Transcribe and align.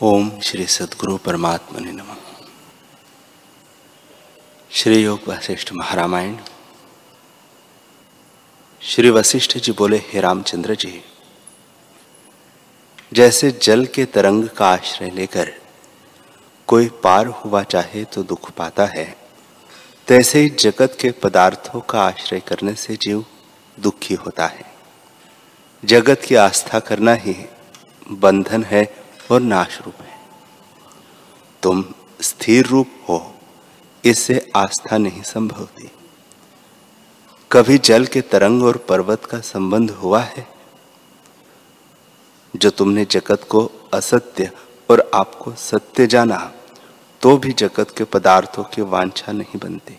ओम 0.00 0.30
श्री 0.40 0.64
सदगुरु 0.66 1.16
परमात्मा 1.16 1.80
ने 1.80 1.90
नम। 1.92 2.14
श्री 4.70 4.96
योग 5.02 5.28
वशिष्ठ 5.28 5.72
महारामायण। 5.72 6.36
श्री 8.82 9.10
वशिष्ठ 9.10 9.56
जी 9.56 9.72
बोले, 9.72 9.96
हे 9.98 10.20
रामचंद्र 10.20 10.74
जी, 10.74 11.02
जैसे 13.12 13.50
जल 13.62 13.84
के 13.86 14.04
तरंग 14.04 14.48
का 14.48 14.68
आश्रय 14.68 15.10
लेकर 15.10 15.52
कोई 16.68 16.88
पार 17.02 17.26
हुआ 17.26 17.62
चाहे 17.64 18.04
तो 18.04 18.22
दुख 18.22 18.50
पाता 18.50 18.86
है, 18.86 19.04
तैसे 20.08 20.40
ही 20.40 20.48
जगत 20.60 20.96
के 21.00 21.10
पदार्थों 21.22 21.80
का 21.80 22.02
आश्रय 22.02 22.40
करने 22.40 22.74
से 22.76 22.96
जीव 22.96 23.24
दुखी 23.78 24.14
होता 24.14 24.46
है। 24.46 24.64
जगत 25.82 26.22
की 26.26 26.34
आस्था 26.34 26.80
करना 26.80 27.14
ही 27.16 27.36
बंधन 28.10 28.64
है 28.64 28.84
और 29.32 29.40
नाश 29.40 29.80
रूप 29.80 30.00
है। 30.00 30.20
तुम 31.62 31.84
स्थिर 32.20 32.66
रूप 32.66 32.88
हो, 33.08 33.34
इससे 34.04 34.50
आस्था 34.56 34.98
नहीं 34.98 35.22
संभव 35.22 35.68
कभी 37.50 37.78
जल 37.78 38.06
के 38.06 38.20
तरंग 38.20 38.62
और 38.62 38.76
पर्वत 38.88 39.24
का 39.24 39.38
संबंध 39.40 39.90
हुआ 39.92 40.20
है? 40.20 40.46
जो 42.54 42.70
तुमने 42.70 43.04
जगत 43.04 43.42
को 43.42 43.60
असत्य 43.94 44.50
और 44.90 45.10
आपको 45.14 45.52
सत्य 45.54 46.06
जाना 46.06 46.38
तो 47.22 47.36
भी 47.36 47.52
जगत 47.52 47.90
के 47.98 48.04
पदार्थों 48.04 48.64
की 48.64 48.82
वांछा 48.82 49.32
नहीं 49.32 49.60
बनती, 49.60 49.98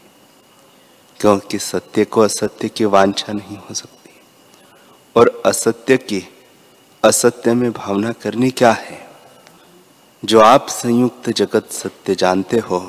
क्योंकि 1.20 1.60
सत्य 1.60 2.06
को 2.06 2.22
असत्य 2.22 2.70
की 2.70 2.86
वांछा 2.86 3.34
नहीं 3.34 3.58
हो 3.60 3.74
सकती। 3.74 4.22
और 5.16 5.42
असत्य 5.46 5.98
की 5.98 6.24
असत्य 7.04 7.54
में 7.54 7.72
भावना 7.72 8.12
करनी 8.14 8.50
क्या 8.52 8.72
है? 8.72 9.03
जो 10.24 10.40
आप 10.40 10.68
संयुक्त 10.70 11.30
जगत 11.30 11.72
सत्य 11.72 12.16
जानते 12.16 12.58
हो 12.60 12.80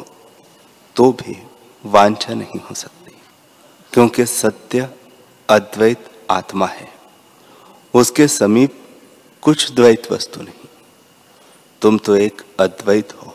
तो 0.96 1.10
भी 1.12 1.36
वांछा 1.84 2.34
नहीं 2.34 2.60
हो 2.60 2.74
सकती, 2.74 3.12
क्योंकि 3.92 4.26
सत्य 4.26 4.88
अद्वैत 5.48 6.10
आत्मा 6.30 6.66
है। 6.66 6.88
उसके 7.94 8.26
समीप 8.28 8.78
कुछ 9.42 9.70
द्वैत 9.72 10.10
वस्तु 10.12 10.42
नहीं। 10.42 10.68
तुम 11.82 11.98
तो 11.98 12.16
एक 12.16 12.42
अद्वैत 12.60 13.12
हो। 13.14 13.34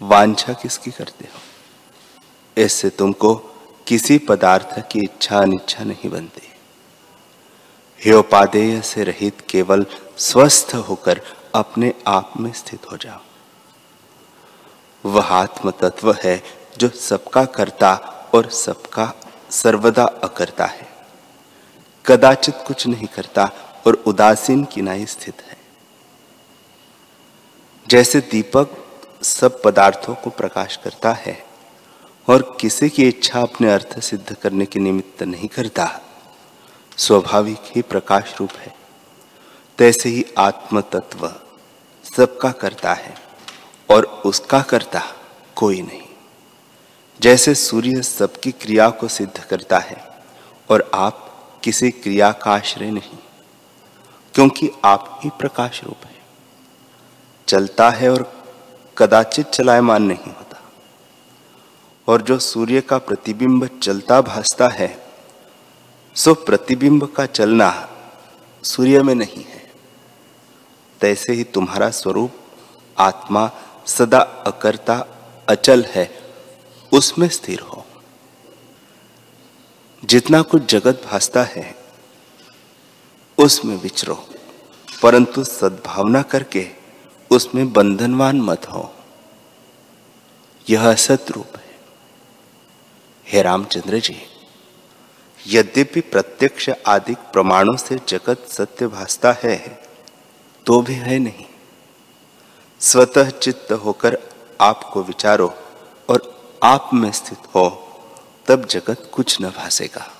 वांछा 0.00 0.52
किसकी 0.52 0.90
करते 0.90 1.24
हो? 1.24 1.40
इससे 2.56 2.90
तुमको 2.90 3.34
किसी 3.86 4.18
पदार्थ 4.18 4.78
की 4.90 5.00
इच्छा 5.00 5.38
अनिच्छा 5.38 5.84
नहीं 5.84 6.10
बनती। 6.10 6.48
हेयोपादेय 8.00 8.80
से 8.82 9.04
रहित 9.04 9.40
केवल 9.50 9.86
स्वस्थ 10.18 10.74
होकर 10.88 11.20
अपने 11.54 11.94
आप 12.06 12.32
में 12.40 12.52
स्थित 12.52 12.90
हो 12.92 12.96
जाओ। 12.96 13.20
वह 15.04 15.26
आत्म 15.26 15.70
तत्व 15.70 16.12
है 16.24 16.42
जो 16.78 16.88
सबका 16.88 17.44
करता 17.44 17.94
और 18.34 18.50
सबका 18.50 19.12
सर्वदा 19.50 20.04
अकर्ता 20.04 20.64
है। 20.64 20.88
कदाचित 22.06 22.54
कुछ 22.66 22.86
नहीं 22.86 23.06
करता 23.06 23.50
और 23.86 23.94
उदासीन 24.06 24.64
किनाई 24.64 25.06
स्थित 25.06 25.42
है। 25.42 25.56
जैसे 27.86 28.20
दीपक 28.20 28.76
सब 29.22 29.62
पदार्थों 29.62 30.14
को 30.14 30.30
प्रकाश 30.30 30.76
करता 30.76 31.12
है 31.12 31.46
और 32.28 32.56
किसी 32.60 32.88
की 32.88 33.08
इच्छा 33.08 33.42
अपने 33.42 33.72
अर्थ 33.72 33.98
सिद्ध 34.00 34.34
करने 34.34 34.66
के 34.66 34.80
निमित्त 34.80 35.22
नहीं 35.22 35.48
करता, 35.48 36.00
स्वाभाविक 36.96 37.58
ही 37.76 37.82
प्रकाश 37.82 38.34
रूप 38.40 38.52
है। 38.52 38.74
तैसे 39.78 40.08
ही 40.08 40.24
आत्म 40.38 40.80
तत्व 40.80 41.32
सबका 42.12 42.50
करता 42.52 42.92
है 42.94 43.14
और 43.90 44.04
उसका 44.24 44.60
करता 44.62 45.02
कोई 45.56 45.82
नहीं। 45.82 46.02
जैसे 47.20 47.54
सूर्य 47.54 48.02
सबकी 48.02 48.50
क्रिया 48.52 48.88
को 48.90 49.08
सिद्ध 49.08 49.38
करता 49.40 49.78
है 49.78 49.96
और 50.70 50.90
आप 50.94 51.28
किसी 51.64 51.90
क्रिया 51.90 52.30
का 52.32 52.50
आश्रय 52.50 52.90
नहीं, 52.90 53.18
क्योंकि 54.34 54.70
आप 54.84 55.20
ही 55.24 55.30
प्रकाश 55.30 55.82
रूप 55.84 56.04
है। 56.04 56.20
चलता 57.48 57.88
है 57.90 58.10
और 58.10 58.30
कदाचित 58.98 59.46
चलायमान 59.46 60.02
नहीं 60.02 60.32
होता। 60.32 60.60
और 62.08 62.22
जो 62.22 62.38
सूर्य 62.38 62.80
का 62.80 62.98
प्रतिबिंब 62.98 63.66
चलता 63.78 64.20
भासता 64.20 64.68
है, 64.68 64.90
सो 66.16 66.34
प्रतिबिंब 66.34 67.06
का 67.06 67.26
चलना 67.26 67.70
सूर्य 68.64 69.02
में 69.02 69.14
नहीं 69.14 69.44
है। 69.44 69.51
तैसे 71.02 71.32
ही 71.32 71.44
तुम्हारा 71.44 71.90
स्वरूप, 71.90 72.32
आत्मा 72.98 73.50
सदा 73.86 74.18
अकर्ता, 74.18 75.06
अचल 75.48 75.82
है, 75.82 76.22
उसमें 76.92 77.28
स्थिर 77.28 77.60
हो। 77.60 77.86
जितना 80.04 80.42
कुछ 80.42 80.72
जगत 80.72 81.02
भासता 81.10 81.42
है, 81.42 81.76
उसमें 83.38 83.76
विचरो। 83.76 84.26
परंतु 85.02 85.44
सद्भावना 85.44 86.22
करके 86.22 86.68
उसमें 87.30 87.72
बंधनवान 87.72 88.40
मत 88.40 88.66
हो। 88.66 88.94
यह 90.70 90.90
असत 90.90 91.26
रूप 91.30 91.56
है। 91.56 91.80
हे 93.26 93.42
रामचंद्र 93.42 93.98
जी, 93.98 94.22
यद्यपि 95.46 96.00
प्रत्यक्ष 96.00 96.70
आदि 96.86 97.14
प्रमाणों 97.14 97.76
से 97.76 98.00
जगत 98.08 98.46
सत्य 98.48 98.86
भासता 98.86 99.32
है 99.32 99.91
तो 100.66 100.80
भी 100.82 100.94
है 100.94 101.18
नहीं। 101.18 101.44
स्वतः 102.80 103.30
चित्त 103.30 103.72
होकर 103.74 104.18
आपको 104.60 105.02
विचारो 105.02 105.52
और 106.08 106.20
आप 106.62 106.90
में 106.94 107.10
स्थित 107.12 107.38
हो, 107.54 107.68
तब 108.46 108.66
जगत 108.66 109.10
कुछ 109.12 109.40
न 109.40 109.50
भासेगा। 109.50 110.10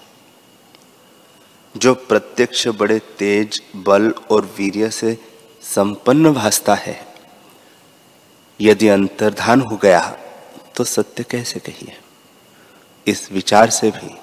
जो 1.76 1.94
प्रत्यक्ष 1.94 2.66
बड़े 2.68 2.98
तेज, 3.18 3.62
बल 3.76 4.10
और 4.30 4.54
वीर्य 4.58 4.90
से 4.90 5.18
संपन्न 5.62 6.32
भासता 6.32 6.74
है, 6.74 6.96
यदि 8.60 8.88
अंतर्धान 8.88 9.60
हो 9.60 9.76
गया 9.76 10.00
तो 10.76 10.84
सत्य 10.84 11.22
कैसे 11.22 11.60
कहिए? 11.60 11.96
इस 13.06 13.30
विचार 13.32 13.70
से 13.70 13.90
भी 13.90 14.14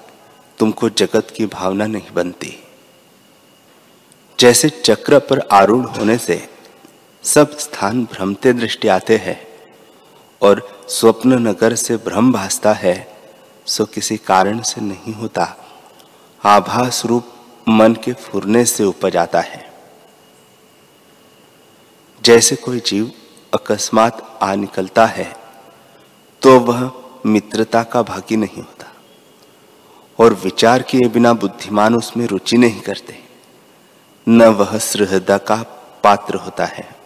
तुमको 0.58 0.88
जगत 0.90 1.32
की 1.36 1.46
भावना 1.46 1.86
नहीं 1.86 2.12
बनती। 2.12 2.56
जैसे 4.40 4.68
चक्र 4.84 5.18
पर 5.20 5.38
आरूढ़ 5.52 5.86
होने 5.86 6.16
से 6.18 6.38
सब 7.24 7.56
स्थान 7.58 8.04
भ्रमते 8.04 8.52
दृष्टि 8.52 8.88
आते 8.88 9.16
हैं 9.16 9.36
और 10.42 10.62
स्वप्न 10.88 11.38
नगर 11.38 11.74
से 11.74 11.96
भ्रम 11.96 12.32
भासता 12.32 12.72
है, 12.74 12.96
सो 13.66 13.84
किसी 13.86 14.16
कारण 14.16 14.60
से 14.62 14.80
नहीं 14.80 15.14
होता। 15.14 15.44
आभास 16.44 17.02
रूप 17.06 17.32
मन 17.68 17.94
के 18.04 18.12
फुरने 18.14 18.64
से 18.64 18.84
उपज 18.84 19.16
आता 19.16 19.40
है। 19.42 19.64
जैसे 22.22 22.56
कोई 22.56 22.80
जीव 22.86 23.10
अकस्मात 23.52 24.38
आ 24.42 24.54
निकलता 24.56 25.06
है 25.06 25.32
तो 26.42 26.58
वह 26.60 26.90
मित्रता 27.26 27.82
का 27.84 28.02
भागी 28.04 28.36
नहीं 28.36 28.62
होता, 28.62 28.92
और 30.18 30.34
विचार 30.44 30.82
किए 30.82 31.08
बिना 31.08 31.32
बुद्धिमान 31.34 31.94
उसमें 31.94 32.26
रुचि 32.26 32.56
नहीं 32.58 32.80
करते। 32.80 33.29
न 34.30 34.42
वह 34.42 34.78
सुहृदा 34.78 35.38
का 35.38 35.56
पात्र 36.04 36.34
होता 36.34 36.64
है। 36.64 36.96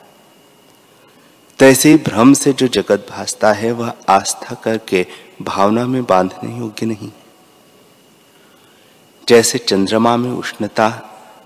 तैसे 1.58 1.96
भ्रम 1.96 2.32
से 2.32 2.52
जो 2.52 2.68
जगत 2.68 3.06
भासता 3.10 3.52
है, 3.52 3.72
वह 3.72 3.92
आस्था 4.08 4.54
करके 4.54 5.06
भावना 5.42 5.86
में 5.86 6.04
बांधने 6.04 6.58
योग्य 6.58 6.86
नहीं। 6.86 7.12
जैसे 9.28 9.58
चंद्रमा 9.58 10.16
में 10.16 10.30
उष्णता, 10.30 11.02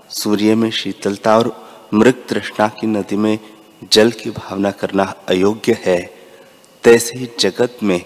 सूर्य 0.09 0.55
में 0.55 0.71
शीतलता 0.71 1.37
और 1.37 1.69
मृत 1.93 2.25
तृष्णा 2.29 2.67
की 2.67 2.87
नदी 2.87 3.15
में 3.15 3.39
जल 3.91 4.11
की 4.11 4.29
भावना 4.29 4.71
करना 4.71 5.13
अयोग्य 5.27 5.77
है, 5.85 6.13
तैसे 6.83 7.17
ही 7.17 7.29
जगत 7.39 7.77
में 7.83 8.05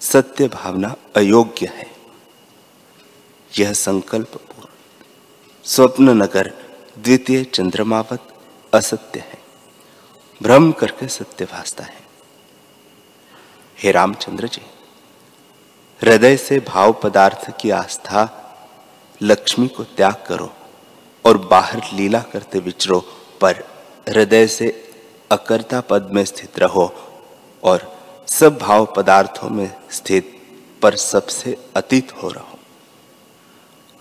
सत्य 0.00 0.48
भावना 0.48 0.96
अयोग्य 1.16 1.66
है। 1.66 1.90
यह 3.58 3.72
संकल्प 3.72 4.28
पूर्ण। 4.28 4.68
स्वप्न 5.64 6.08
नगर 6.08 6.71
द्वितीय 6.98 7.44
चंद्रमावत 7.44 8.20
असत्य 8.72 9.20
है। 9.20 9.38
भ्रम 10.42 10.72
करके 10.72 11.08
सत्य 11.08 11.44
भासता 11.44 11.84
है। 11.84 12.00
हे 13.78 13.92
रामचंद्र 13.92 14.48
जी, 14.48 14.62
हृदय 16.00 16.36
से 16.36 16.58
भाव 16.60 16.92
पदार्थ 16.92 17.60
की 17.60 17.70
आस्था 17.70 18.28
लक्ष्मी 19.22 19.68
को 19.68 19.84
त्याग 19.84 20.24
करो 20.28 20.52
और 21.24 21.38
बाहर 21.38 21.80
लीला 21.92 22.20
करते 22.20 22.58
विचरो, 22.58 23.00
पर 23.40 23.64
हृदय 24.08 24.46
से 24.46 24.92
अकर्ता 25.30 25.80
पद 25.80 26.10
में 26.12 26.24
स्थित 26.24 26.58
रहो 26.58 26.86
और 27.62 27.96
सब 28.26 28.58
भाव 28.58 28.86
पदार्थों 28.96 29.50
में 29.50 29.72
स्थित 29.90 30.38
पर 30.82 30.96
सबसे 30.96 31.56
अतीत 31.76 32.12
हो 32.22 32.28
रहो। 32.28 32.58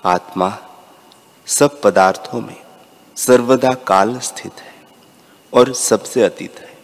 आत्मा 0.06 0.58
सब 1.48 1.82
पदार्थों 1.82 2.42
में 2.42 2.62
सर्वदा 3.28 3.74
काल 3.74 4.20
स्थित 4.20 4.54
है 4.54 4.74
और 5.54 5.74
सबसे 5.74 6.24
अतीत 6.24 6.60
है। 6.60 6.78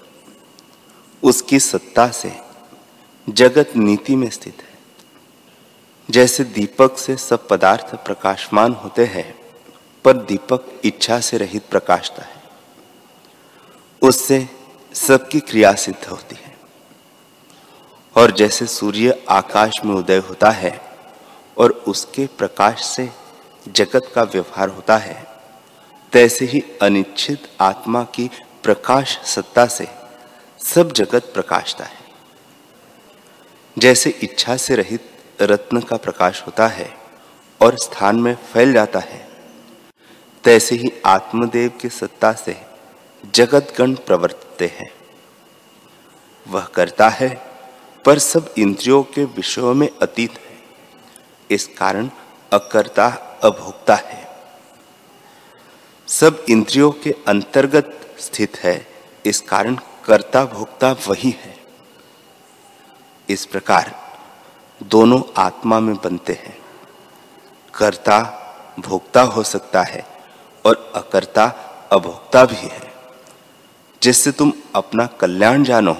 उसकी 1.23 1.59
सत्ता 1.59 2.07
से 2.07 2.39
जगत 3.29 3.71
नीति 3.75 4.15
में 4.15 4.29
स्थित 4.29 4.57
है। 4.61 4.77
जैसे 6.09 6.43
दीपक 6.43 6.97
से 6.97 7.17
सब 7.17 7.47
पदार्थ 7.47 7.95
प्रकाशमान 7.95 8.73
होते 8.73 9.05
हैं, 9.05 9.39
पर 10.05 10.13
दीपक 10.13 10.81
इच्छा 10.83 11.19
से 11.19 11.37
रहित 11.37 11.63
प्रकाशता 11.69 12.23
है। 12.23 12.43
उससे 14.01 14.49
सबकी 14.93 15.39
क्रिया 15.39 15.73
सिद्ध 15.73 16.07
होती 16.07 16.35
है। 16.35 16.57
और 18.17 18.31
जैसे 18.31 18.65
सूर्य 18.65 19.25
आकाश 19.29 19.79
में 19.85 19.95
उदय 19.95 20.17
होता 20.17 20.49
है 20.49 20.81
और 21.57 21.71
उसके 21.71 22.27
प्रकाश 22.27 22.85
से 22.85 23.09
जगत 23.67 24.11
का 24.15 24.23
व्यवहार 24.23 24.69
होता 24.69 24.97
है 24.97 25.26
तैसे 26.13 26.45
ही 26.45 26.63
अनिश्चित 26.81 27.47
आत्मा 27.61 28.03
की 28.03 28.29
प्रकाश 28.63 29.17
सत्ता 29.25 29.65
से 29.65 29.87
सब 30.59 30.91
जगत 30.91 31.31
प्रकाशता 31.33 31.83
है। 31.83 32.05
जैसे 33.77 34.09
इच्छा 34.09 34.57
से 34.57 34.75
रहित 34.75 35.09
रत्न 35.41 35.79
का 35.79 35.97
प्रकाश 35.97 36.41
होता 36.47 36.67
है 36.67 36.89
और 37.61 37.77
स्थान 37.77 38.15
में 38.15 38.35
फैल 38.35 38.73
जाता 38.73 38.99
है, 38.99 39.27
तैसे 40.43 40.75
ही 40.75 40.91
आत्मदेव 41.05 41.71
की 41.81 41.89
सत्ता 41.89 42.31
से 42.33 42.55
जगतगण 43.35 43.93
प्रवर्तते 43.95 44.67
हैं। 44.67 44.91
वह 46.45 46.65
करता 46.65 47.09
है, 47.09 47.29
पर 48.05 48.19
सब 48.19 48.53
इंद्रियों 48.57 49.03
के 49.03 49.23
विषयों 49.25 49.73
में 49.73 49.89
अतीत 50.01 50.31
है। 50.31 50.57
इस 51.49 51.67
कारण 51.67 52.09
अकर्ता 52.51 53.07
अभोक्ता 53.43 53.95
है। 53.95 54.26
सब 56.07 56.45
इंद्रियों 56.49 56.91
के 56.91 57.15
अंतर्गत 57.27 58.15
स्थित 58.19 58.57
है। 58.57 58.87
इस 59.25 59.41
कारण 59.41 59.75
कर्ता 59.75 60.45
भोक्ता 60.45 60.91
वही 60.91 61.29
है। 61.29 61.57
इस 63.29 63.45
प्रकार 63.45 63.95
दोनों 64.83 65.21
आत्मा 65.37 65.79
में 65.79 65.95
बनते 65.95 66.33
हैं। 66.33 66.57
कर्ता 67.73 68.19
भोक्ता 68.79 69.21
हो 69.21 69.43
सकता 69.43 69.83
है 69.83 70.07
और 70.65 70.91
अकर्ता 70.95 71.45
अभोक्ता 71.91 72.45
भी 72.45 72.67
है। 72.67 72.93
जिससे 74.03 74.31
तुम 74.31 74.53
अपना 74.75 75.05
कल्याण 75.05 75.63
जानो, 75.63 75.97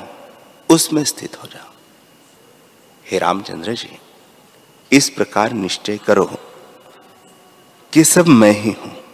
उसमें 0.69 1.03
स्थित 1.03 1.43
हो 1.43 1.47
जाओ। 1.47 1.71
हे 3.05 3.17
रामचंद्र 3.17 3.73
जी, 3.73 3.99
इस 4.91 5.09
प्रकार 5.09 5.51
निश्चय 5.51 5.97
करो 5.97 6.31
कि 7.93 8.03
सब 8.03 8.27
मैं 8.27 8.51
ही 8.51 8.71
हूँ। 8.71 9.06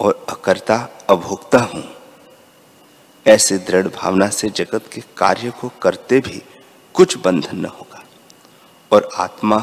और 0.00 0.26
अकर्ता 0.28 0.76
अभोक्ता 1.10 1.58
हूँ। 1.64 1.84
ऐसे 3.26 3.58
दृढ़ 3.58 3.86
भावना 3.86 4.28
से 4.28 4.48
जगत 4.48 4.88
के 4.92 5.02
कार्य 5.16 5.50
को 5.50 5.70
करते 5.82 6.20
भी 6.20 6.42
कुछ 6.94 7.16
बंधन 7.18 7.56
न 7.56 7.66
होगा 7.66 8.04
और 8.92 9.08
आत्मा 9.14 9.58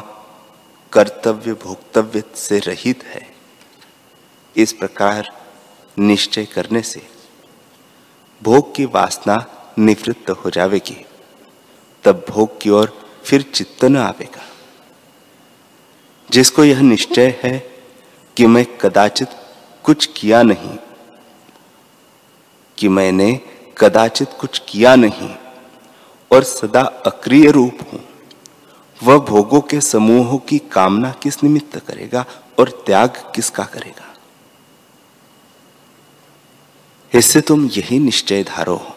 कर्तव्य 0.94 1.54
भोक्तव्य 1.54 2.24
से 2.36 2.60
रहित 2.60 3.04
है। 3.04 3.26
इस 4.56 4.74
प्रकार 4.74 5.32
निश्चय 5.98 6.46
करने 6.46 6.82
से 6.82 7.02
भोग 8.42 8.76
की 8.76 8.86
वासना 8.86 9.38
निवृत्त 9.80 10.30
हो 10.30 10.50
जाएगी 10.50 11.06
तब 12.04 12.26
भोग 12.30 12.60
की 12.62 12.70
ओर 12.70 12.94
फिर 13.24 13.42
चित्त 13.42 13.84
न 13.86 13.98
आवेगा। 13.98 14.46
जिसको 16.30 16.64
यह 16.64 16.82
निश्चय 16.82 17.40
है 17.44 17.58
कि 18.38 18.46
मैं 18.46 18.66
कदाचित 18.78 19.30
कुछ 19.88 20.06
किया 20.16 20.42
नहीं, 20.44 20.78
कि 22.78 22.88
मैंने 22.90 23.30
कदाचित 23.78 24.30
कुछ 24.40 24.62
किया 24.70 24.96
नहीं 24.96 25.30
और 26.32 26.44
सदा 26.44 26.82
अक्रिय 27.06 27.50
रूप 27.52 27.78
हूँ। 27.84 28.00
वह 29.00 29.18
भोगों 29.26 29.62
के 29.62 29.80
समूहों 29.82 30.38
की 30.40 30.58
कामना 30.72 31.12
किस 31.24 31.44
निमित्त 31.44 31.78
करेगा 31.88 32.26
और 32.60 32.70
त्याग 32.86 33.22
किसका 33.36 33.64
करेगा? 33.66 34.06
इससे 37.12 37.42
तुम 37.42 37.66
यही 37.68 38.00
निश्चय 38.00 38.44
धारो 38.44 38.76
हो 38.76 38.96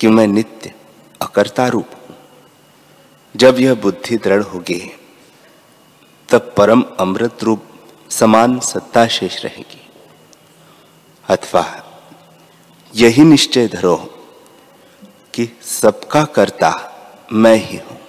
कि 0.00 0.08
मैं 0.08 0.26
नित्य 0.26 0.72
अकर्ता 1.20 1.68
रूप 1.68 1.94
हूँ। 1.94 2.16
जब 3.34 3.58
यह 3.60 3.74
बुद्धि 3.76 4.16
दृढ़ 4.18 4.42
होगी, 4.42 4.80
तब 6.28 6.52
परम 6.56 6.84
अमृत 7.00 7.42
रूप 7.42 7.67
समान 8.10 8.60
सत्ता 8.60 9.06
शेष 9.06 9.44
रहेगी। 9.44 9.90
अथवा, 11.28 11.84
यही 12.94 13.22
निश्चय 13.22 13.68
धरो 13.68 13.96
कि 15.34 15.58
सबका 15.62 16.24
कर्ता 16.24 16.94
मैं 17.32 17.56
ही 17.56 17.78
हूँ। 17.78 18.00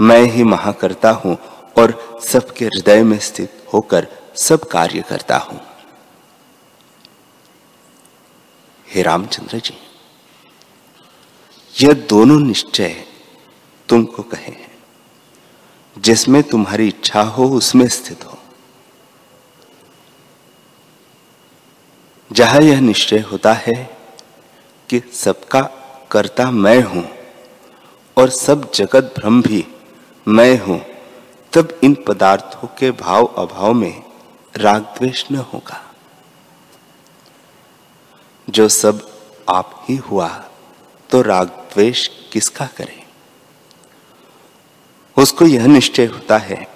मैं 0.00 0.22
ही 0.22 0.44
महाकर्ता 0.44 1.10
हूँ 1.10 1.38
और 1.78 2.20
सबके 2.22 2.64
हृदय 2.64 3.02
में 3.02 3.18
स्थित 3.18 3.66
होकर 3.74 4.08
सब 4.36 4.64
कार्य 4.64 5.04
करता 5.08 5.36
हूँ। 5.36 5.60
हे 8.88 9.02
रामचंद्र 9.02 9.58
जी, 9.58 9.78
यह 11.80 11.92
दोनों 11.92 12.40
निश्चय 12.40 13.06
तुमको 13.88 14.22
कहे 14.22 14.52
हैं। 14.52 14.78
जिसमें 15.98 16.42
तुम्हारी 16.42 16.88
इच्छा 16.88 17.22
हो, 17.22 17.48
उसमें 17.48 17.88
स्थित 17.88 18.24
हो। 18.24 18.37
जहाँ 22.30 22.60
यह 22.60 22.80
निश्चय 22.80 23.18
होता 23.20 23.52
है 23.52 23.74
कि 24.88 25.00
सबका 25.12 25.60
कर्ता 26.10 26.50
मैं 26.50 26.82
हूँ 26.82 27.04
और 28.16 28.30
सब 28.30 28.70
जगत 28.72 29.14
भ्रम 29.18 29.42
भी 29.42 29.64
मैं 30.26 30.58
हूँ, 30.60 30.80
तब 31.52 31.78
इन 31.84 31.94
पदार्थों 32.08 32.68
के 32.68 32.90
भाव 32.90 33.24
अभाव 33.24 33.72
में 33.72 34.02
राग 34.54 34.82
द्वेष 34.98 35.24
न 35.32 35.36
होगा। 35.52 35.84
जो 38.48 38.68
सब 38.68 39.06
आप 39.48 39.84
ही 39.88 39.96
हुआ 39.96 40.28
तो 41.10 41.22
राग 41.22 41.48
द्वेष 41.72 42.06
किसका 42.32 42.66
करे? 42.66 43.02
उसको 45.16 45.46
यह 45.46 45.66
निश्चय 45.66 46.06
होता 46.06 46.38
है 46.38 46.66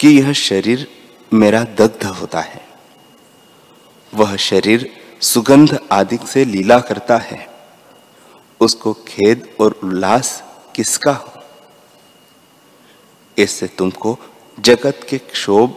कि 0.00 0.08
यह 0.08 0.32
शरीर 0.32 0.86
मेरा 1.32 1.64
दग्ध 1.64 2.06
होता 2.06 2.40
है। 2.40 2.67
वह 4.14 4.36
शरीर 4.36 4.90
सुगंध 5.20 5.78
आदि 5.92 6.18
से 6.26 6.44
लीला 6.44 6.80
करता 6.80 7.16
है। 7.16 7.48
उसको 8.60 8.92
खेद 8.92 9.56
और 9.60 9.80
उल्लास 9.84 10.42
किसका 10.76 11.12
हो? 11.12 11.32
इससे 13.38 13.66
तुमको 13.66 14.18
जगत 14.60 15.06
के 15.08 15.18
क्षोभ, 15.18 15.76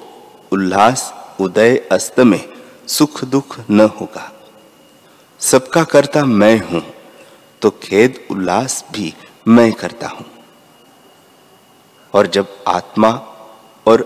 उल्लास, 0.52 1.14
उदय, 1.40 1.78
अस्त 1.92 2.20
में 2.20 2.50
सुख 2.88 3.24
दुख 3.24 3.60
न 3.72 3.82
होगा। 3.82 4.32
सबका 5.40 5.84
करता 5.84 6.26
मैं 6.26 6.58
हूँ 6.68 6.84
तो 7.62 7.70
खेद, 7.70 8.28
उल्लास 8.32 8.86
भी 8.92 9.14
मैं 9.48 9.74
करता 9.74 10.08
हूँ। 10.08 10.26
और 12.14 12.28
जब 12.28 12.64
आत्मा 12.68 13.10
और 13.86 14.02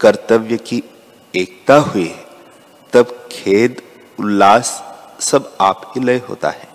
कर्तव्य 0.00 0.56
की 0.56 0.82
एकता 1.34 1.76
हुई 1.76 2.14
तब 2.92 3.28
खेद, 3.32 3.82
उल्लास 4.20 4.96
सब 5.20 5.56
आप 5.60 5.92
ही 5.94 6.04
लय 6.04 6.16
होता 6.16 6.50
है। 6.50 6.68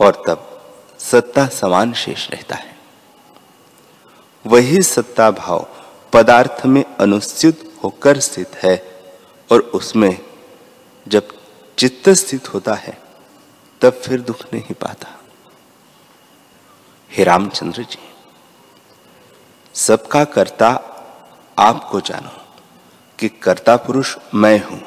और 0.00 0.24
तब 0.28 0.46
सत्ता 0.98 1.46
समान 1.46 1.92
शेष 1.92 2.30
रहता 2.30 2.56
है। 2.56 2.78
वही 4.46 4.82
सत्ता 4.82 5.30
भाव 5.30 5.66
पदार्थ 6.12 6.66
में 6.66 6.84
अनुस्थित 6.96 7.74
होकर 7.84 8.18
स्थित 8.18 8.56
है 8.56 9.02
और 9.52 9.60
उसमें 9.60 10.18
जब 11.08 11.28
चित्त 11.78 12.08
स्थित 12.08 12.54
होता 12.54 12.74
है, 12.74 13.02
तब 13.80 13.92
फिर 13.92 14.20
दुख 14.20 14.44
नहीं 14.52 14.74
पाता। 14.74 15.20
हे 17.10 17.24
रामचंद्र 17.24 17.82
जी, 17.82 18.14
सबका 19.74 20.24
कर्ता 20.24 20.68
आपको 21.58 22.00
जानो। 22.00 22.49
कि 23.20 23.28
कर्ता 23.28 23.76
पुरुष 23.76 24.16
मैं 24.34 24.64
हूँ। 24.64 24.80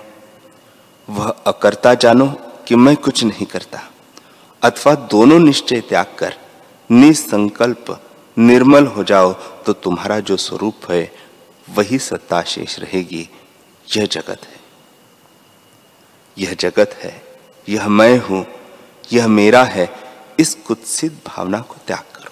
वह 1.09 1.29
अकर्ता 1.47 1.93
जानो 1.93 2.27
कि 2.67 2.75
मैं 2.75 2.95
कुछ 2.95 3.23
नहीं 3.23 3.45
करता, 3.45 3.81
अथवा 4.61 4.93
दोनों 4.95 5.39
निश्चय 5.39 5.81
त्याग 5.81 6.15
कर, 6.19 6.33
निसंकल्प, 6.89 8.09
निर्मल 8.37 8.85
हो 8.85 9.03
जाओ 9.03 9.33
तो 9.33 9.73
तुम्हारा 9.73 10.19
जो 10.19 10.37
स्वरूप 10.37 10.91
है, 10.91 11.11
वही 11.69 11.99
सत्ता 11.99 12.41
शेष 12.43 12.79
रहेगी। 12.79 13.29
यह 13.97 14.05
जगत 14.05 14.39
है। 14.45 14.59
यह 16.37 16.53
जगत 16.53 16.93
है। 16.93 17.21
यह 17.69 17.87
मैं 17.87 18.17
हूँ। 18.19 18.45
यह 19.13 19.27
मेरा 19.27 19.63
है। 19.63 19.89
इस 20.39 20.53
कुत्सित 20.55 21.21
भावना 21.27 21.59
को 21.59 21.75
त्याग 21.87 22.03
करो। 22.15 22.31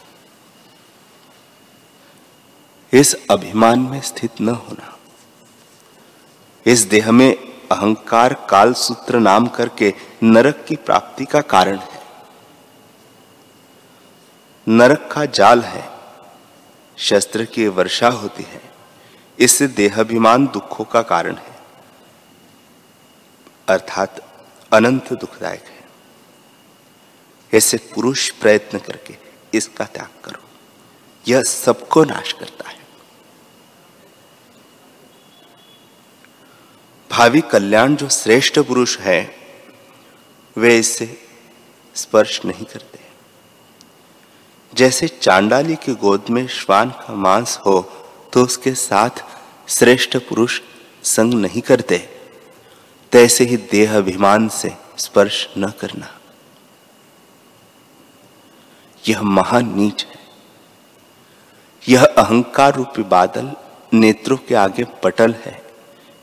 इस 2.94 3.16
अभिमान 3.32 3.80
में 3.80 4.02
स्थित 4.02 4.42
न 4.42 4.50
होना। 4.50 4.91
इस 6.66 6.80
देह 6.80 7.12
में 7.12 7.36
अहंकार 7.72 8.34
काल 8.50 8.74
सूत्र 8.74 9.20
नाम 9.20 9.48
करके 9.48 9.94
नरक 10.24 10.66
की 10.68 10.76
प्राप्ति 10.76 11.26
का 11.26 11.42
कारण 11.42 11.78
है। 11.78 12.02
नरक 14.68 15.10
का 15.12 15.26
जाल 15.26 15.62
है, 15.62 15.90
शस्त्र 16.98 17.46
की 17.46 17.68
वर्षा 17.68 18.10
होती 18.10 18.44
है 18.44 18.62
इससे 19.40 19.68
देहाभिमान 19.68 20.48
दुखों 20.48 20.86
का 20.86 21.02
कारण 21.02 21.36
है। 21.36 21.56
अर्थात 23.68 24.22
अनंत 24.74 25.14
दुखदायक 25.14 25.64
है। 25.64 25.82
ऐसे 27.54 27.78
पुरुष 27.78 28.32
प्रयत्न 28.32 28.80
करके 28.80 29.16
इसका 29.54 29.86
त्याग 29.86 30.10
करो। 30.26 30.44
यह 31.28 31.44
सबको 31.44 32.04
नाश 32.04 32.32
करता 32.34 32.70
है। 32.70 32.81
भावी 37.12 37.42
कल्याण 37.42 37.96
जो 37.96 38.08
श्रेष्ठ 38.10 38.60
पुरुष 38.60 38.98
है, 39.00 39.36
वे 40.58 40.78
इससे 40.80 41.08
स्पर्श 41.96 42.40
नहीं 42.46 42.66
करते। 42.66 43.00
जैसे 44.74 45.08
चांडाली 45.08 45.76
की 45.76 45.94
गोद 45.96 46.26
में 46.30 46.48
श्वान 46.48 46.90
का 46.90 47.14
मांस 47.14 47.58
हो 47.66 47.82
तो 48.34 48.44
उसके 48.44 48.74
साथ 48.74 49.24
श्रेष्ठ 49.68 50.18
पुरुष 50.18 50.60
संग 51.04 51.34
नहीं 51.34 51.62
करते। 51.62 51.98
तैसे 53.12 53.44
ही 53.44 53.58
देह 53.72 53.98
अभिमान 53.98 54.48
से 54.50 54.72
स्पर्श 54.98 55.48
न 55.58 55.70
करना। 55.80 56.18
यह 59.10 59.22
महान 59.22 59.74
नीच 59.76 60.06
है। 60.06 60.20
यह 61.90 62.06
अहंकार 62.06 62.76
रूपी 62.76 63.04
बादल 63.04 63.52
नेत्रों 63.94 64.38
के 64.38 64.56
आगे 64.56 64.84
पटल 65.04 65.36
है। 65.46 65.71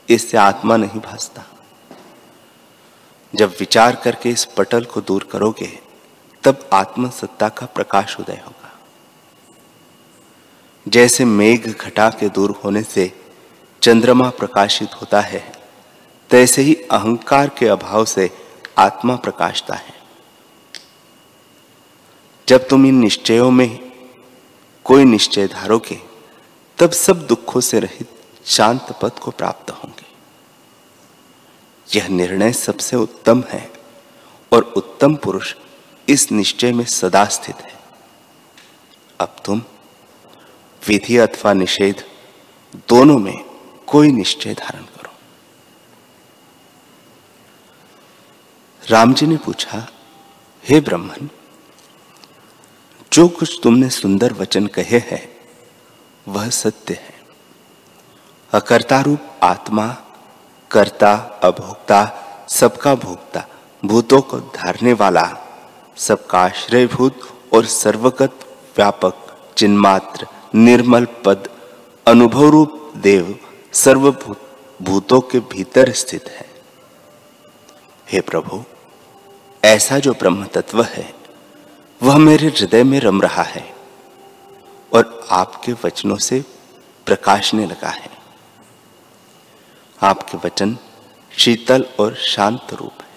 इससे 0.09 0.37
आत्मा 0.37 0.77
नहीं 0.77 0.99
भासता। 0.99 1.45
जब 3.35 3.55
विचार 3.59 3.95
करके 3.95 4.29
इस 4.29 4.45
पटल 4.45 4.85
को 4.85 5.01
दूर 5.01 5.29
करोगे, 5.31 5.79
तब 6.43 6.69
आत्म 6.73 7.09
सत्ता 7.09 7.49
का 7.49 7.65
प्रकाश 7.65 8.19
उदय 8.19 8.41
होगा। 8.45 8.79
जैसे 10.87 11.25
मेघ 11.25 11.73
घटा 11.73 12.09
के 12.09 12.29
दूर 12.29 12.61
होने 12.63 12.83
से 12.83 13.11
चंद्रमा 13.81 14.29
प्रकाशित 14.29 14.89
होता 15.01 15.21
है, 15.21 15.51
तैसे 16.29 16.61
ही 16.61 16.75
अहंकार 16.75 17.49
के 17.49 17.67
अभाव 17.67 18.05
से 18.05 18.29
आत्मा 18.77 19.15
प्रकाशता 19.15 19.73
है। 19.73 19.93
जब 22.47 22.67
तुम 22.67 22.85
इन 22.85 22.95
निश्चयों 22.95 23.51
में 23.51 23.91
कोई 24.83 25.03
निश्चय 25.03 25.47
धारोगे 25.47 26.01
तब 26.77 26.91
सब 26.91 27.27
दुखों 27.27 27.61
से 27.61 27.79
रहित 27.79 28.18
शांत 28.45 28.99
पद 29.01 29.11
को 29.11 29.31
प्राप्त 29.31 29.71
होंगे। 29.71 30.05
यह 31.95 32.07
निर्णय 32.07 32.53
सबसे 32.53 32.95
उत्तम 32.95 33.43
है 33.49 33.71
और 34.53 34.63
उत्तम 34.63 35.15
पुरुष 35.15 35.55
इस 36.09 36.31
निश्चय 36.31 36.71
में 36.71 36.85
सदा 36.85 37.25
स्थित 37.25 37.55
है। 37.55 37.79
अब 39.19 39.35
तुम 39.45 39.61
विधि 40.87 41.17
अथवा 41.17 41.53
निषेध 41.53 42.03
दोनों 42.89 43.17
में 43.17 43.45
कोई 43.87 44.11
निश्चय 44.11 44.53
धारण 44.53 44.83
करो। 44.83 45.13
राम 48.83 49.13
जी 49.13 49.27
ने 49.27 49.37
पूछा, 49.37 49.87
हे 50.63 50.79
ब्रह्मन 50.81 51.29
जो 53.13 53.27
कुछ 53.27 53.59
तुमने 53.63 53.89
सुंदर 53.89 54.33
वचन 54.33 54.67
कहे 54.67 54.99
हैं, 54.99 55.37
वह 56.27 56.49
सत्य 56.49 56.93
है। 56.93 57.18
अकर्ता 58.53 59.01
रूप 59.01 59.19
आत्मा, 59.43 59.97
कर्ता, 60.71 61.39
अभोक्ता, 61.43 62.11
सबका 62.49 62.95
भोक्ता, 62.95 63.45
भूतों 63.85 64.21
को 64.21 64.39
धारने 64.39 64.93
वाला, 64.93 65.37
सबका 65.97 66.39
आश्रयभूत 66.39 67.19
और 67.53 67.65
सर्वगत 67.65 68.39
व्यापक, 68.77 69.13
चिन्मात्र, 69.57 70.27
निर्मल 70.55 71.05
पद 71.05 71.49
अनुभव 72.07 72.49
रूप 72.49 72.93
देव, 72.97 73.39
सर्वभूत, 73.73 74.57
भूतों 74.81 75.21
के 75.21 75.39
भीतर 75.39 75.91
स्थित 75.91 76.29
है। 76.29 76.49
हे 78.11 78.21
प्रभु, 78.21 78.63
ऐसा 79.65 79.99
जो 79.99 80.13
ब्रह्म 80.13 80.45
तत्व 80.45 80.83
है, 80.83 81.13
वह 82.03 82.17
मेरे 82.17 82.47
हृदय 82.47 82.83
में 82.83 82.99
रम 82.99 83.21
रहा 83.21 83.43
है 83.43 83.75
और 84.93 85.27
आपके 85.31 85.73
वचनों 85.73 86.17
से 86.17 86.45
प्रकाशने 87.05 87.65
लगा 87.65 87.89
है। 87.89 88.18
आपके 90.01 90.37
वचन 90.37 90.77
शीतल 91.37 91.85
और 91.99 92.15
शांत 92.15 92.67
रूप 92.73 92.93
है। 93.01 93.09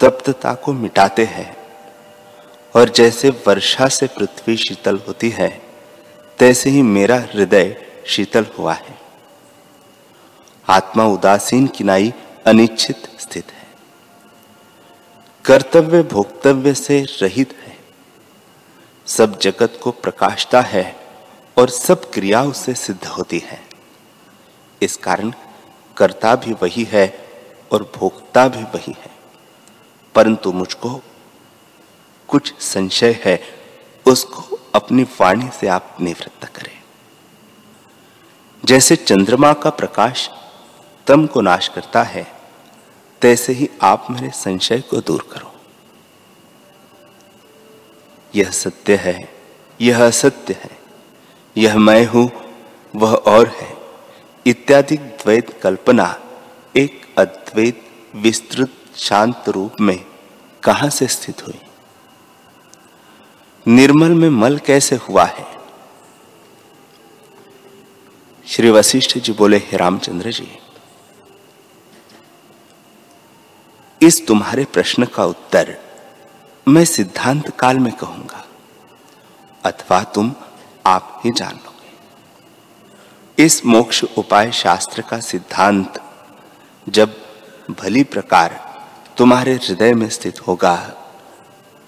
तप्तता 0.00 0.54
को 0.54 0.72
मिटाते 0.72 1.24
हैं। 1.24 1.56
और 2.76 2.88
जैसे 2.88 3.30
वर्षा 3.30 3.88
से 3.88 4.06
पृथ्वी 4.06 4.56
शीतल 4.56 4.98
होती 4.98 5.28
है, 5.28 5.62
तैसे 6.38 6.70
ही 6.70 6.82
मेरा 6.82 7.16
हृदय 7.16 7.86
शीतल 8.06 8.46
हुआ 8.58 8.72
है। 8.72 8.98
आत्मा 10.68 11.04
उदासीन 11.04 11.66
किनाई 11.66 12.12
अनिश्चित 12.46 13.20
स्थित 13.20 13.52
है। 13.52 13.68
कर्तव्य 15.44 16.02
भोक्तव्य 16.02 16.74
से 16.74 17.02
रहित 17.22 17.56
है। 17.62 17.78
सब 19.06 19.38
जगत 19.38 19.80
को 19.82 19.90
प्रकाशता 19.90 20.60
है 20.60 20.96
और 21.58 21.68
सब 21.70 22.10
क्रिया 22.10 22.42
उससे 22.42 22.74
सिद्ध 22.74 23.06
होती 23.06 23.38
है। 23.38 23.66
इस 24.82 24.96
कारण 24.96 25.32
कर्ता 25.98 26.34
भी 26.34 26.52
वही 26.52 26.84
है 26.84 27.28
और 27.72 27.92
भोक्ता 27.96 28.48
भी 28.48 28.62
वही 28.62 28.94
है। 28.98 29.10
परंतु 30.14 30.52
मुझको 30.52 31.00
कुछ 32.28 32.54
संशय 32.60 33.20
है, 33.24 33.42
उसको 34.06 34.58
अपनी 34.74 35.02
वाणी 35.02 35.50
से 35.60 35.68
आप 35.68 35.96
निवृत्त 36.00 36.44
करें। 36.44 36.82
जैसे 38.64 38.96
चंद्रमा 38.96 39.52
का 39.52 39.70
प्रकाश 39.70 40.30
तम 41.06 41.26
को 41.26 41.40
नाश 41.40 41.68
करता 41.68 42.02
है, 42.02 42.32
तैसे 43.20 43.52
ही 43.52 43.68
आप 43.82 44.06
मेरे 44.10 44.30
संशय 44.30 44.80
को 44.80 45.00
दूर 45.00 45.28
करो। 45.32 45.54
यह 48.34 48.50
सत्य 48.50 48.96
है, 48.96 49.34
यह 49.80 50.06
असत्य 50.06 50.54
है, 50.54 50.78
यह 51.56 51.78
मैं 51.78 52.06
हूँ, 52.06 52.30
वह 52.96 53.14
और 53.14 53.48
है। 53.48 53.77
इत्यादि 54.48 54.96
द्वैत 54.96 55.50
कल्पना 55.62 56.04
एक 56.76 57.00
अद्वैत 57.18 57.82
विस्तृत 58.14 58.72
शांत 58.96 59.48
रूप 59.48 59.80
में 59.80 59.98
कहाँ 60.62 60.88
से 60.90 61.06
स्थित 61.06 61.46
हुई? 61.46 61.60
निर्मल 63.66 64.14
में 64.14 64.28
मल 64.30 64.58
कैसे 64.58 64.96
हुआ 64.96 65.24
है? 65.24 65.46
श्री 68.46 68.70
वशिष्ठ 68.70 69.18
जी 69.18 69.32
बोले, 69.32 69.56
हे 69.56 69.76
रामचंद्र 69.76 70.32
जी, 70.32 70.48
इस 74.00 74.26
तुम्हारे 74.26 74.64
प्रश्न 74.64 75.04
का 75.04 75.24
उत्तर 75.24 75.76
मैं 76.66 76.84
सिद्धांत 76.84 77.50
काल 77.58 77.78
में 77.78 77.92
कहूँगा, 77.92 78.44
अथवा 79.64 80.02
तुम 80.04 80.34
आप 80.86 81.20
ही 81.24 81.30
जान। 81.30 81.54
लो 81.54 81.72
इस 83.38 83.64
मोक्ष 83.66 84.04
उपाय 84.18 84.50
शास्त्र 84.52 85.02
का 85.02 85.18
सिद्धांत, 85.20 86.00
जब 86.88 87.14
भली 87.70 88.02
प्रकार 88.04 88.58
तुम्हारे 89.16 89.54
हृदय 89.54 89.94
में 89.94 90.08
स्थित 90.08 90.40
होगा, 90.46 90.74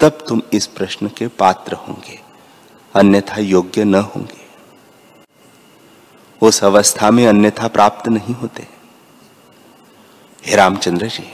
तब 0.00 0.18
तुम 0.28 0.42
इस 0.52 0.66
प्रश्न 0.66 1.08
के 1.08 1.28
पात्र 1.28 1.72
होंगे, 1.72 2.20
अन्यथा 2.94 3.40
योग्य 3.40 3.84
न 3.84 3.94
होंगे। 3.94 4.46
उस 6.42 6.62
अवस्था 6.64 7.10
में 7.10 7.26
अन्यथा 7.26 7.68
प्राप्त 7.68 8.08
नहीं 8.08 8.34
होते। 8.34 8.66
हे 10.46 10.56
रामचंद्र 10.56 11.06
जी, 11.06 11.30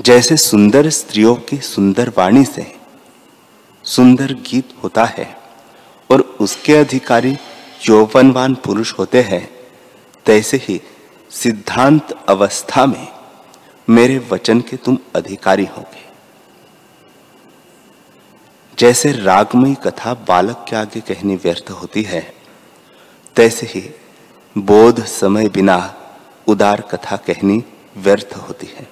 जैसे 0.00 0.36
सुंदर 0.36 0.90
स्त्रियों 0.90 1.34
की 1.34 1.60
सुंदर 1.64 2.12
वाणी 2.18 2.44
से 2.44 2.72
सुंदर 3.84 4.32
गीत 4.32 4.74
होता 4.82 5.04
है 5.04 5.36
और 6.10 6.20
उसके 6.40 6.74
अधिकारी 6.74 7.36
यौवनवान 7.88 8.54
पुरुष 8.54 8.92
होते 8.98 9.20
हैं, 9.22 9.48
तैसे 10.26 10.56
ही 10.56 10.80
सिद्धांत 11.30 12.12
अवस्था 12.28 12.86
में 12.86 13.08
मेरे 13.88 14.18
वचन 14.30 14.60
के 14.60 14.76
तुम 14.76 14.98
अधिकारी 15.14 15.64
होगे। 15.66 16.08
जैसे 18.78 19.12
रागमयी 19.12 19.74
कथा 19.74 20.14
बालक 20.28 20.64
के 20.68 20.76
आगे 20.76 21.00
कहनी 21.00 21.36
व्यर्थ 21.36 21.70
होती 21.70 22.02
है, 22.02 22.22
तैसे 23.36 23.66
ही 23.66 23.82
बोध 24.56 25.04
समय 25.04 25.48
बिना 25.48 25.78
उदार 26.46 26.80
कथा 26.80 27.16
कहनी 27.16 27.62
व्यर्थ 27.96 28.34
होती 28.36 28.66
है। 28.66 28.88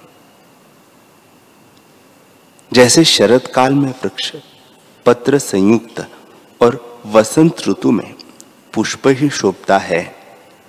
जैसे 2.72 3.04
शरद 3.04 3.46
काल 3.46 3.74
में 3.74 3.90
वृक्ष 3.90 4.32
पत्र 5.06 5.38
संयुक्त 5.38 6.06
और 6.60 7.02
वसंत 7.06 7.68
ऋतु 7.68 7.90
में 7.90 8.14
पुष्प 8.78 9.02
ही 9.06 9.30
शोभता 9.30 9.78
है, 9.78 10.16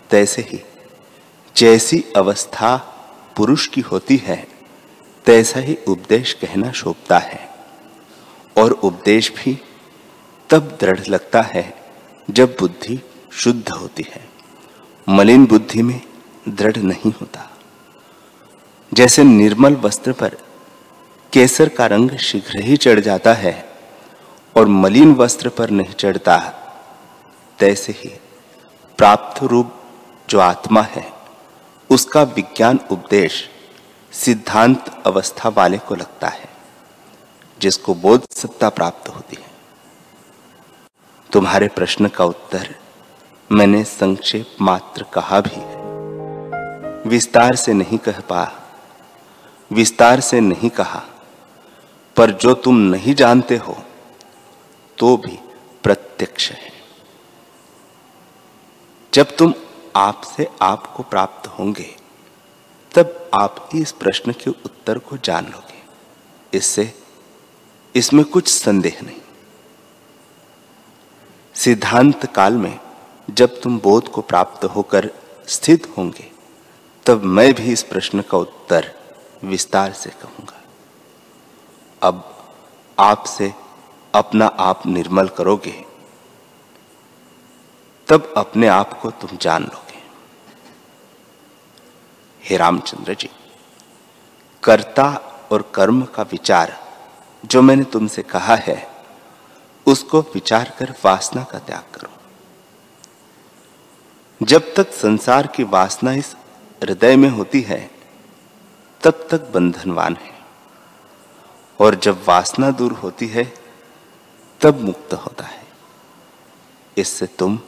तैसे 0.09 0.41
ही। 0.41 0.63
जैसी 1.57 2.05
अवस्था 2.15 2.77
पुरुष 3.37 3.67
की 3.67 3.81
होती 3.81 4.17
है, 4.17 4.47
तैसा 5.25 5.59
ही 5.59 5.77
उपदेश 5.87 6.33
कहना 6.33 6.71
शोभता 6.71 7.19
है। 7.19 7.49
और 8.57 8.71
उपदेश 8.71 9.31
भी 9.31 9.61
तब 10.49 10.77
दृढ़ 10.81 10.99
लगता 11.09 11.41
है, 11.41 11.75
जब 12.29 12.57
बुद्धि 12.59 13.01
शुद्ध 13.31 13.69
होती 13.69 14.05
है। 14.13 14.29
मलिन 15.09 15.45
बुद्धि 15.45 15.81
में 15.81 16.01
दृढ़ 16.49 16.77
नहीं 16.77 17.11
होता। 17.21 17.51
जैसे 18.93 19.23
निर्मल 19.23 19.75
वस्त्र 19.75 20.13
पर 20.13 20.37
केसर 21.33 21.69
का 21.69 21.85
रंग 21.85 22.11
शीघ्र 22.11 22.59
ही 22.59 22.77
चढ़ 22.77 22.99
जाता 22.99 23.33
है, 23.33 23.69
और 24.57 24.67
मलिन 24.67 25.13
वस्त्र 25.13 25.49
पर 25.49 25.69
नहीं 25.69 25.93
चढ़ता 25.93 26.55
तैसे 27.59 27.93
ही 27.97 28.09
प्राप्त 28.99 29.43
रूप 29.43 29.73
जो 30.29 30.39
आत्मा 30.39 30.81
है, 30.81 31.05
उसका 31.89 32.23
विज्ञान 32.23 32.79
उपदेश 32.91 33.49
सिद्धांत 34.13 35.03
अवस्था 35.05 35.49
वाले 35.49 35.77
को 35.77 35.95
लगता 35.95 36.27
है, 36.27 36.49
जिसको 37.57 37.93
बोध 37.95 38.27
सत्ता 38.31 38.69
प्राप्त 38.69 39.09
होती 39.09 39.35
है। 39.35 39.47
तुम्हारे 41.29 41.67
प्रश्न 41.67 42.07
का 42.07 42.25
उत्तर 42.25 42.75
मैंने 43.49 43.83
संक्षेप 43.83 44.55
मात्र 44.61 45.05
कहा 45.13 45.41
भी 45.41 45.55
है। 45.55 45.77
विस्तार 47.07 47.55
से 47.55 47.73
नहीं 47.73 47.97
कह 47.97 48.19
पा, 48.21 48.51
विस्तार 49.71 50.19
से 50.19 50.39
नहीं 50.39 50.69
कहा, 50.69 51.03
पर 52.17 52.31
जो 52.31 52.53
तुम 52.53 52.77
नहीं 52.89 53.15
जानते 53.15 53.57
हो 53.57 53.77
तो 54.97 55.15
भी 55.17 55.39
प्रत्यक्ष 55.83 56.51
है। 56.51 56.78
जब 59.13 59.35
तुम 59.35 59.53
आपसे 59.95 60.47
आपको 60.61 61.03
प्राप्त 61.03 61.47
होंगे, 61.47 61.95
तब 62.95 63.29
आप 63.33 63.69
इस 63.75 63.91
प्रश्न 63.91 64.31
के 64.31 64.49
उत्तर 64.49 64.97
को 64.97 65.17
जान 65.17 65.45
लोगे। 65.45 65.79
इससे 66.57 66.93
इसमें 67.95 68.25
कुछ 68.25 68.47
संदेह 68.47 68.99
नहीं। 69.03 69.21
सिद्धांत 71.53 72.25
काल 72.25 72.53
में 72.53 72.79
जब 73.29 73.61
तुम 73.61 73.79
बोध 73.79 74.07
को 74.07 74.21
प्राप्त 74.21 74.65
होकर 74.65 75.11
स्थित 75.47 75.93
होंगे, 75.97 76.31
तब 77.05 77.23
मैं 77.23 77.53
भी 77.53 77.71
इस 77.71 77.83
प्रश्न 77.83 78.21
का 78.21 78.37
उत्तर 78.37 78.91
विस्तार 79.43 79.93
से 79.93 80.09
कहूँगा। 80.09 80.61
अब 82.01 82.45
आपसे 82.99 83.53
अपना 84.13 84.45
आप 84.45 84.87
निर्मल 84.87 85.27
करोगे। 85.27 85.88
तब 88.09 88.33
अपने 88.37 88.67
आप 88.67 89.01
को 89.01 89.11
तुम 89.11 89.37
जान 89.37 89.63
लोगे। 89.63 90.01
हे 92.43 92.57
रामचंद्र 92.57 93.13
जी, 93.13 93.29
कर्ता 94.63 95.05
और 95.51 95.71
कर्म 95.75 96.05
का 96.05 96.23
विचार 96.23 96.89
जो 97.45 97.61
मैंने 97.61 97.83
तुमसे 97.83 98.21
कहा 98.21 98.55
है, 98.55 98.91
उसको 99.85 100.21
विचार 100.21 100.75
कर 100.79 100.95
वासना 101.05 101.43
का 101.43 101.59
त्याग 101.59 101.95
करो। 101.95 102.09
जब 104.45 104.75
तक 104.75 104.91
संसार 104.91 105.47
की 105.47 105.63
वासना 105.63 106.13
इस 106.13 106.35
हृदय 106.83 107.15
में 107.15 107.29
होती 107.29 107.61
है, 107.61 107.91
तब 109.01 109.27
तक 109.31 109.49
बंधनवान 109.49 110.15
है। 110.15 110.39
और 111.79 111.95
जब 111.95 112.25
वासना 112.27 112.71
दूर 112.71 112.91
होती 112.91 113.27
है, 113.27 113.53
तब 114.61 114.79
मुक्त 114.79 115.13
होता 115.13 115.43
है। 115.43 115.67
इससे 116.97 117.25
तुम 117.25 117.59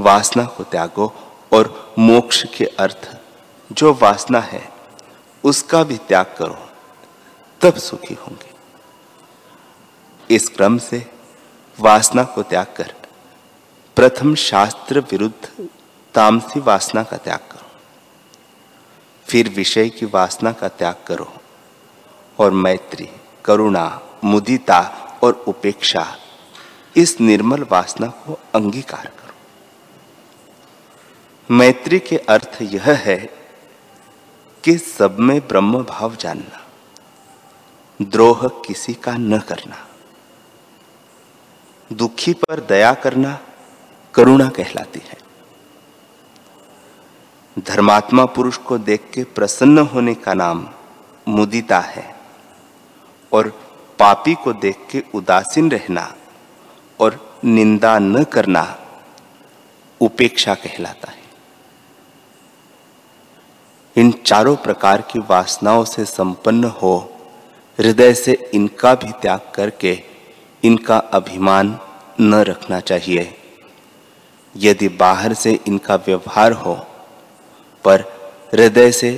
वासना 0.00 0.44
को 0.44 0.64
त्यागो 0.64 1.14
और 1.52 1.94
मोक्ष 1.98 2.44
के 2.56 2.64
अर्थ, 2.64 3.16
जो 3.72 3.94
वासना 3.94 4.40
है, 4.40 4.72
उसका 5.44 5.82
भी 5.82 5.96
त्याग 5.96 6.34
करो। 6.38 6.70
तब 7.60 7.76
सुखी 7.76 8.14
होंगे। 8.14 8.54
इस 10.34 10.48
क्रम 10.48 10.78
से 10.78 11.10
वासना 11.80 12.24
को 12.24 12.42
त्याग 12.42 12.66
कर 12.76 12.94
प्रथम 13.96 14.34
शास्त्र 14.34 15.00
विरुद्ध 15.00 15.68
तामसी 16.14 16.60
वासना 16.60 17.02
का 17.02 17.16
त्याग 17.16 17.38
करो। 17.38 17.66
फिर 19.28 19.48
विषय 19.48 19.88
की 19.88 20.06
वासना 20.06 20.52
का 20.52 20.68
त्याग 20.68 20.96
करो 21.06 21.32
और 22.38 22.50
मैत्री, 22.50 23.08
करुणा, 23.44 24.00
मुदिता 24.24 24.80
और 25.22 25.44
उपेक्षा, 25.48 26.16
इस 26.96 27.20
निर्मल 27.20 27.62
वासना 27.62 28.06
को 28.06 28.38
अंगीकार 28.54 29.06
करो। 29.06 29.33
मैत्री 31.50 31.98
के 31.98 32.16
अर्थ 32.16 32.58
यह 32.62 32.90
है 32.98 33.16
कि 34.64 34.76
सब 34.78 35.16
में 35.18 35.40
ब्रह्म 35.40 35.82
भाव 35.84 36.14
जानना, 36.16 36.60
द्रोह 38.00 38.46
किसी 38.66 38.94
का 38.94 39.12
न 39.12 39.38
करना, 39.38 39.76
दुखी 41.90 42.32
पर 42.32 42.60
दया 42.60 42.92
करना 42.94 43.38
करुणा 44.14 44.48
कहलाती 44.48 45.00
है। 45.04 45.18
धर्मात्मा 47.56 48.24
पुरुष 48.26 48.56
को 48.58 48.78
देख 48.78 49.10
के 49.14 49.24
प्रसन्न 49.24 49.78
होने 49.86 50.14
का 50.14 50.34
नाम 50.34 50.66
मुदिता 51.28 51.80
है 51.80 52.14
और 53.32 53.48
पापी 53.98 54.34
को 54.34 54.52
देख 54.52 54.86
के 54.90 55.02
उदासीन 55.14 55.70
रहना 55.70 56.14
और 57.00 57.40
निंदा 57.44 57.98
न 57.98 58.24
करना 58.24 58.64
उपेक्षा 60.00 60.54
कहलाता 60.54 61.10
है। 61.10 61.23
इन 63.96 64.10
चारों 64.26 64.56
प्रकार 64.56 65.00
की 65.00 65.18
वासनाओं 65.18 65.84
से 65.84 66.04
संपन्न 66.04 66.64
हो, 66.64 67.10
हृदय 67.78 68.14
से 68.14 68.50
इनका 68.54 68.94
भी 68.94 69.10
त्याग 69.12 69.40
करके 69.54 70.02
इनका 70.62 70.96
अभिमान 70.96 71.78
न 72.20 72.34
रखना 72.34 72.80
चाहिए। 72.80 73.34
यदि 74.56 74.88
बाहर 74.88 75.34
से 75.34 75.58
इनका 75.66 75.94
व्यवहार 75.96 76.52
हो, 76.52 76.74
पर 77.84 78.00
हृदय 78.54 78.90
से 78.92 79.12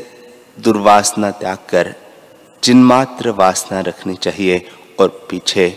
दुर्वासना 0.58 1.30
त्याग 1.30 1.58
कर 1.68 1.94
चिन्मात्र 2.62 3.30
वासना 3.30 3.80
रखनी 3.80 4.14
चाहिए 4.14 4.68
और 5.00 5.08
पीछे 5.30 5.74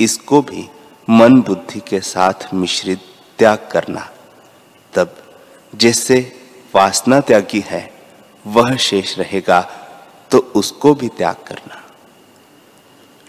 इसको 0.00 0.42
भी 0.42 0.68
मन 1.10 1.40
बुद्धि 1.40 1.80
के 1.80 2.00
साथ 2.00 2.52
मिश्रित 2.54 3.00
त्याग 3.38 3.68
करना, 3.72 4.08
तब 4.94 5.16
जिससे 5.74 6.20
वासना 6.74 7.20
त्यागी 7.20 7.64
है 7.66 7.97
वह 8.48 8.76
शेष 8.76 9.18
रहेगा 9.18 9.60
तो 10.30 10.38
उसको 10.38 10.94
भी 10.94 11.08
त्याग 11.08 11.36
करना। 11.46 11.82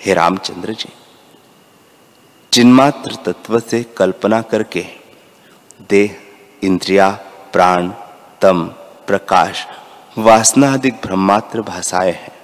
हे 0.02 0.14
रामचंद्र 0.14 0.74
जी 0.74 0.94
चिन्मात्र 2.54 3.16
तत्व 3.16 3.60
से 3.60 3.84
कल्पना 3.84 4.42
करके 4.42 4.86
देह, 5.82 6.18
इंद्रिया, 6.64 7.10
प्राण, 7.54 7.94
तम, 8.42 8.68
प्रकाश, 9.08 9.68
वासना 10.18 10.74
आदि 10.74 10.92
ब्रह्मात्र 10.92 11.62
भाषाएँ 11.62 12.12
हैं। 12.12 12.40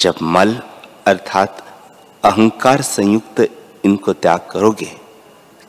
जब 0.00 0.14
मल 0.22 0.62
अर्थात 1.06 1.64
अहंकार 2.24 2.82
संयुक्त 2.82 3.48
इनको 3.84 4.12
त्याग 4.12 4.48
करोगे, 4.50 4.96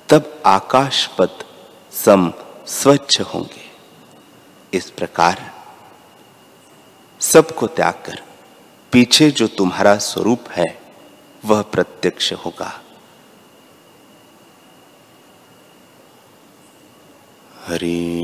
तब 0.09 0.41
आकाश 0.45 1.07
आकाशपत 1.09 1.45
सम 1.91 2.33
स्वच्छ 2.67 3.21
होंगे। 3.21 3.68
इस 4.73 4.89
प्रकार। 4.89 5.53
सबको 7.21 7.67
त्याग 7.67 7.93
कर 8.05 8.21
पीछे 8.91 9.29
जो 9.31 9.47
तुम्हारा 9.47 9.95
स्वरूप 9.97 10.49
है 10.51 10.67
वह 11.45 11.61
प्रत्यक्ष 11.61 12.33
होगा। 12.33 12.71
हरि 17.67 18.23